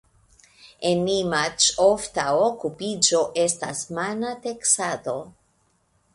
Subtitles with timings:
[0.91, 5.17] En Nimaĉ ofta okupiĝo estas mana teksado.